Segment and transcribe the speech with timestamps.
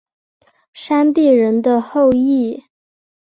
[0.73, 2.63] 山地人的后裔。